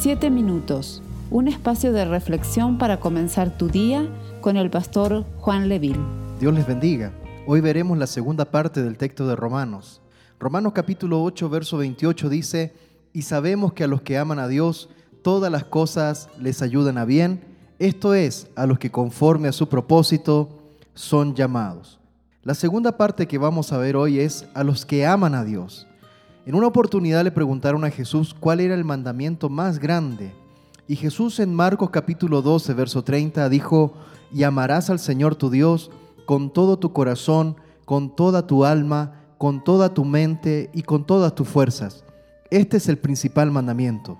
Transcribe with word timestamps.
Siete 0.00 0.30
minutos, 0.30 1.02
un 1.28 1.48
espacio 1.48 1.92
de 1.92 2.04
reflexión 2.04 2.78
para 2.78 3.00
comenzar 3.00 3.58
tu 3.58 3.66
día 3.66 4.08
con 4.40 4.56
el 4.56 4.70
pastor 4.70 5.24
Juan 5.38 5.68
Leville. 5.68 5.98
Dios 6.38 6.54
les 6.54 6.68
bendiga. 6.68 7.10
Hoy 7.48 7.60
veremos 7.60 7.98
la 7.98 8.06
segunda 8.06 8.44
parte 8.44 8.80
del 8.80 8.96
texto 8.96 9.26
de 9.26 9.34
Romanos. 9.34 10.00
Romanos 10.38 10.72
capítulo 10.72 11.20
8, 11.24 11.50
verso 11.50 11.78
28 11.78 12.28
dice, 12.28 12.72
y 13.12 13.22
sabemos 13.22 13.72
que 13.72 13.82
a 13.82 13.88
los 13.88 14.00
que 14.02 14.18
aman 14.18 14.38
a 14.38 14.46
Dios, 14.46 14.88
todas 15.22 15.50
las 15.50 15.64
cosas 15.64 16.28
les 16.38 16.62
ayudan 16.62 16.96
a 16.96 17.04
bien, 17.04 17.40
esto 17.80 18.14
es, 18.14 18.46
a 18.54 18.66
los 18.66 18.78
que 18.78 18.92
conforme 18.92 19.48
a 19.48 19.52
su 19.52 19.68
propósito 19.68 20.60
son 20.94 21.34
llamados. 21.34 21.98
La 22.44 22.54
segunda 22.54 22.96
parte 22.96 23.26
que 23.26 23.36
vamos 23.36 23.72
a 23.72 23.78
ver 23.78 23.96
hoy 23.96 24.20
es 24.20 24.46
a 24.54 24.62
los 24.62 24.86
que 24.86 25.04
aman 25.04 25.34
a 25.34 25.42
Dios. 25.42 25.87
En 26.48 26.54
una 26.54 26.66
oportunidad 26.66 27.24
le 27.24 27.30
preguntaron 27.30 27.84
a 27.84 27.90
Jesús 27.90 28.32
cuál 28.32 28.60
era 28.60 28.74
el 28.74 28.82
mandamiento 28.82 29.50
más 29.50 29.78
grande. 29.78 30.32
Y 30.86 30.96
Jesús 30.96 31.40
en 31.40 31.54
Marcos 31.54 31.90
capítulo 31.90 32.40
12, 32.40 32.72
verso 32.72 33.04
30 33.04 33.50
dijo, 33.50 33.92
y 34.32 34.44
amarás 34.44 34.88
al 34.88 34.98
Señor 34.98 35.34
tu 35.34 35.50
Dios 35.50 35.90
con 36.24 36.50
todo 36.50 36.78
tu 36.78 36.94
corazón, 36.94 37.56
con 37.84 38.16
toda 38.16 38.46
tu 38.46 38.64
alma, 38.64 39.26
con 39.36 39.62
toda 39.62 39.92
tu 39.92 40.06
mente 40.06 40.70
y 40.72 40.84
con 40.84 41.04
todas 41.04 41.34
tus 41.34 41.46
fuerzas. 41.46 42.02
Este 42.50 42.78
es 42.78 42.88
el 42.88 42.96
principal 42.96 43.50
mandamiento. 43.50 44.16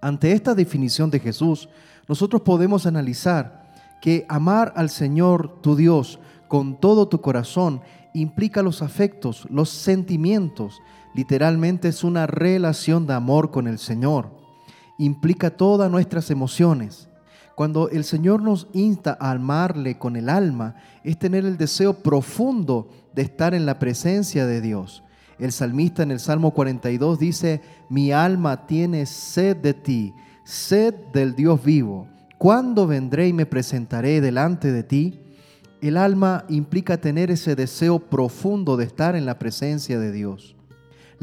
Ante 0.00 0.32
esta 0.32 0.52
definición 0.56 1.10
de 1.10 1.20
Jesús, 1.20 1.68
nosotros 2.08 2.42
podemos 2.42 2.86
analizar 2.86 3.72
que 4.02 4.26
amar 4.28 4.72
al 4.74 4.90
Señor 4.90 5.60
tu 5.62 5.76
Dios 5.76 6.18
con 6.48 6.80
todo 6.80 7.06
tu 7.06 7.20
corazón 7.20 7.82
implica 8.14 8.62
los 8.62 8.80
afectos, 8.80 9.46
los 9.50 9.68
sentimientos. 9.68 10.80
Literalmente 11.14 11.88
es 11.88 12.02
una 12.02 12.26
relación 12.26 13.06
de 13.06 13.14
amor 13.14 13.50
con 13.50 13.68
el 13.68 13.78
Señor. 13.78 14.30
Implica 14.98 15.50
todas 15.50 15.90
nuestras 15.90 16.30
emociones. 16.30 17.08
Cuando 17.54 17.88
el 17.88 18.02
Señor 18.02 18.42
nos 18.42 18.66
insta 18.72 19.16
a 19.20 19.30
amarle 19.30 19.96
con 19.96 20.16
el 20.16 20.28
alma, 20.28 20.74
es 21.04 21.18
tener 21.18 21.44
el 21.44 21.56
deseo 21.56 21.94
profundo 22.02 22.88
de 23.14 23.22
estar 23.22 23.54
en 23.54 23.64
la 23.64 23.78
presencia 23.78 24.44
de 24.44 24.60
Dios. 24.60 25.04
El 25.38 25.52
salmista 25.52 26.02
en 26.02 26.10
el 26.10 26.18
Salmo 26.18 26.52
42 26.52 27.18
dice, 27.18 27.60
mi 27.88 28.10
alma 28.10 28.66
tiene 28.66 29.06
sed 29.06 29.56
de 29.56 29.74
ti, 29.74 30.14
sed 30.44 30.94
del 31.12 31.36
Dios 31.36 31.62
vivo. 31.62 32.08
¿Cuándo 32.38 32.88
vendré 32.88 33.28
y 33.28 33.32
me 33.32 33.46
presentaré 33.46 34.20
delante 34.20 34.72
de 34.72 34.82
ti? 34.82 35.20
El 35.80 35.96
alma 35.96 36.44
implica 36.48 36.96
tener 36.96 37.30
ese 37.30 37.54
deseo 37.54 37.98
profundo 37.98 38.76
de 38.76 38.84
estar 38.84 39.14
en 39.14 39.26
la 39.26 39.38
presencia 39.38 39.98
de 39.98 40.10
Dios. 40.12 40.56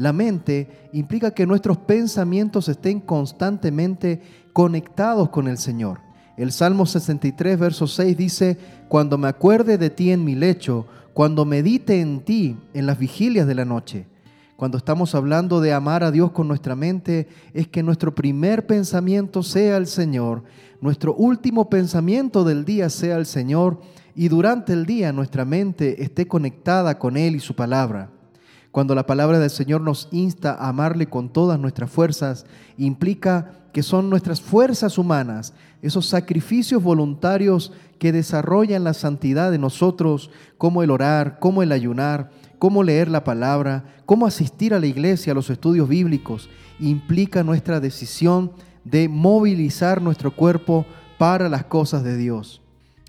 La 0.02 0.12
mente 0.12 0.88
implica 0.92 1.30
que 1.30 1.46
nuestros 1.46 1.78
pensamientos 1.78 2.68
estén 2.68 2.98
constantemente 2.98 4.20
conectados 4.52 5.28
con 5.28 5.46
el 5.46 5.58
Señor. 5.58 6.00
El 6.36 6.50
Salmo 6.50 6.86
63, 6.86 7.56
verso 7.56 7.86
6 7.86 8.16
dice, 8.16 8.58
Cuando 8.88 9.16
me 9.16 9.28
acuerde 9.28 9.78
de 9.78 9.90
ti 9.90 10.10
en 10.10 10.24
mi 10.24 10.34
lecho, 10.34 10.88
cuando 11.14 11.44
medite 11.44 12.00
en 12.00 12.18
ti 12.18 12.56
en 12.74 12.86
las 12.86 12.98
vigilias 12.98 13.46
de 13.46 13.54
la 13.54 13.64
noche. 13.64 14.08
Cuando 14.56 14.76
estamos 14.76 15.14
hablando 15.14 15.60
de 15.60 15.72
amar 15.72 16.02
a 16.02 16.10
Dios 16.10 16.32
con 16.32 16.48
nuestra 16.48 16.74
mente, 16.74 17.28
es 17.54 17.68
que 17.68 17.84
nuestro 17.84 18.12
primer 18.12 18.66
pensamiento 18.66 19.44
sea 19.44 19.76
el 19.76 19.86
Señor, 19.86 20.42
nuestro 20.80 21.14
último 21.14 21.70
pensamiento 21.70 22.42
del 22.42 22.64
día 22.64 22.90
sea 22.90 23.18
el 23.18 23.26
Señor 23.26 23.80
y 24.16 24.26
durante 24.26 24.72
el 24.72 24.84
día 24.84 25.12
nuestra 25.12 25.44
mente 25.44 26.02
esté 26.02 26.26
conectada 26.26 26.98
con 26.98 27.16
Él 27.16 27.36
y 27.36 27.40
su 27.40 27.54
palabra. 27.54 28.10
Cuando 28.72 28.94
la 28.94 29.06
palabra 29.06 29.38
del 29.38 29.50
Señor 29.50 29.82
nos 29.82 30.08
insta 30.12 30.54
a 30.54 30.70
amarle 30.70 31.06
con 31.06 31.28
todas 31.28 31.60
nuestras 31.60 31.90
fuerzas, 31.90 32.46
implica 32.78 33.50
que 33.74 33.82
son 33.82 34.08
nuestras 34.08 34.40
fuerzas 34.40 34.96
humanas, 34.96 35.52
esos 35.82 36.06
sacrificios 36.06 36.82
voluntarios 36.82 37.72
que 37.98 38.12
desarrollan 38.12 38.82
la 38.82 38.94
santidad 38.94 39.50
de 39.50 39.58
nosotros, 39.58 40.30
como 40.56 40.82
el 40.82 40.90
orar, 40.90 41.38
como 41.38 41.62
el 41.62 41.70
ayunar, 41.70 42.30
como 42.58 42.82
leer 42.82 43.08
la 43.08 43.24
palabra, 43.24 43.84
como 44.06 44.26
asistir 44.26 44.72
a 44.72 44.80
la 44.80 44.86
iglesia, 44.86 45.32
a 45.32 45.34
los 45.34 45.50
estudios 45.50 45.86
bíblicos, 45.86 46.48
implica 46.80 47.42
nuestra 47.42 47.78
decisión 47.78 48.52
de 48.84 49.06
movilizar 49.06 50.00
nuestro 50.00 50.34
cuerpo 50.34 50.86
para 51.18 51.50
las 51.50 51.64
cosas 51.64 52.04
de 52.04 52.16
Dios. 52.16 52.62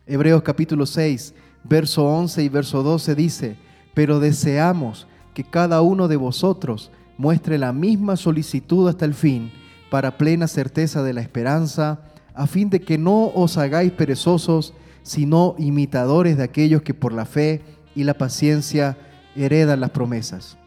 Hebreos 0.05 0.43
capítulo 0.43 0.85
6, 0.85 1.33
verso 1.63 2.03
11 2.05 2.43
y 2.43 2.49
verso 2.49 2.83
12 2.83 3.15
dice, 3.15 3.55
pero 3.93 4.19
deseamos 4.19 5.07
que 5.33 5.43
cada 5.43 5.81
uno 5.81 6.07
de 6.07 6.15
vosotros 6.15 6.91
muestre 7.17 7.57
la 7.57 7.73
misma 7.73 8.15
solicitud 8.15 8.87
hasta 8.87 9.05
el 9.05 9.13
fin, 9.13 9.51
para 9.89 10.17
plena 10.17 10.47
certeza 10.47 11.03
de 11.03 11.13
la 11.13 11.21
esperanza, 11.21 12.01
a 12.33 12.47
fin 12.47 12.69
de 12.69 12.81
que 12.81 12.97
no 12.97 13.27
os 13.27 13.57
hagáis 13.57 13.91
perezosos, 13.91 14.73
sino 15.03 15.55
imitadores 15.57 16.37
de 16.37 16.43
aquellos 16.43 16.81
que 16.81 16.93
por 16.93 17.13
la 17.13 17.25
fe 17.25 17.61
y 17.95 18.03
la 18.03 18.15
paciencia 18.15 18.97
heredan 19.35 19.81
las 19.81 19.91
promesas. 19.91 20.57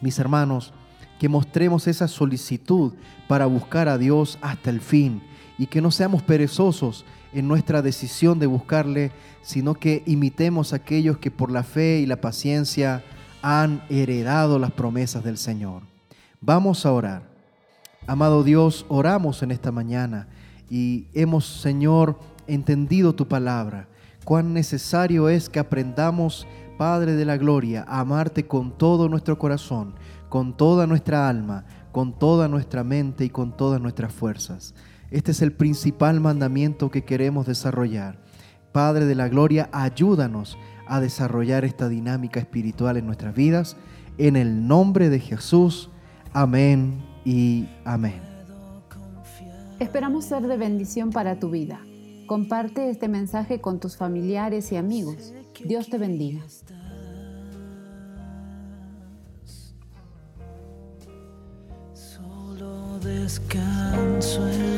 Mis 0.00 0.18
hermanos, 0.18 0.72
que 1.18 1.28
mostremos 1.28 1.86
esa 1.86 2.08
solicitud 2.08 2.94
para 3.28 3.46
buscar 3.46 3.88
a 3.88 3.98
Dios 3.98 4.38
hasta 4.40 4.70
el 4.70 4.80
fin 4.80 5.22
y 5.58 5.66
que 5.66 5.82
no 5.82 5.90
seamos 5.90 6.22
perezosos 6.22 7.04
en 7.32 7.46
nuestra 7.46 7.82
decisión 7.82 8.38
de 8.38 8.46
buscarle, 8.46 9.12
sino 9.42 9.74
que 9.74 10.02
imitemos 10.06 10.72
a 10.72 10.76
aquellos 10.76 11.18
que 11.18 11.30
por 11.30 11.50
la 11.50 11.62
fe 11.62 12.00
y 12.00 12.06
la 12.06 12.20
paciencia 12.20 13.04
han 13.42 13.82
heredado 13.88 14.58
las 14.58 14.72
promesas 14.72 15.24
del 15.24 15.38
Señor. 15.38 15.82
Vamos 16.40 16.84
a 16.86 16.92
orar. 16.92 17.22
Amado 18.06 18.42
Dios, 18.42 18.86
oramos 18.88 19.42
en 19.42 19.50
esta 19.50 19.72
mañana 19.72 20.28
y 20.68 21.06
hemos, 21.14 21.46
Señor, 21.46 22.18
entendido 22.46 23.14
tu 23.14 23.28
palabra. 23.28 23.88
Cuán 24.24 24.52
necesario 24.52 25.28
es 25.28 25.48
que 25.48 25.58
aprendamos, 25.58 26.46
Padre 26.78 27.14
de 27.14 27.24
la 27.24 27.36
Gloria, 27.36 27.84
a 27.86 28.00
amarte 28.00 28.46
con 28.46 28.76
todo 28.76 29.08
nuestro 29.08 29.38
corazón, 29.38 29.94
con 30.28 30.56
toda 30.56 30.86
nuestra 30.86 31.28
alma, 31.28 31.64
con 31.92 32.18
toda 32.18 32.48
nuestra 32.48 32.84
mente 32.84 33.24
y 33.24 33.30
con 33.30 33.56
todas 33.56 33.80
nuestras 33.80 34.12
fuerzas. 34.12 34.74
Este 35.10 35.32
es 35.32 35.42
el 35.42 35.52
principal 35.52 36.20
mandamiento 36.20 36.90
que 36.90 37.04
queremos 37.04 37.46
desarrollar. 37.46 38.18
Padre 38.72 39.06
de 39.06 39.16
la 39.16 39.28
Gloria, 39.28 39.68
ayúdanos 39.72 40.56
a 40.90 41.00
desarrollar 41.00 41.64
esta 41.64 41.88
dinámica 41.88 42.40
espiritual 42.40 42.96
en 42.96 43.06
nuestras 43.06 43.34
vidas. 43.34 43.76
En 44.18 44.34
el 44.36 44.66
nombre 44.66 45.08
de 45.08 45.20
Jesús. 45.20 45.88
Amén 46.32 47.00
y 47.24 47.68
amén. 47.84 48.20
Esperamos 49.78 50.24
ser 50.24 50.46
de 50.46 50.56
bendición 50.56 51.10
para 51.10 51.38
tu 51.38 51.48
vida. 51.48 51.80
Comparte 52.26 52.90
este 52.90 53.08
mensaje 53.08 53.60
con 53.60 53.78
tus 53.80 53.96
familiares 53.96 54.72
y 54.72 54.76
amigos. 54.76 55.32
Dios 55.64 55.88
te 55.88 55.96
bendiga. 55.96 56.40
Solo 61.94 62.98
descanso. 62.98 64.69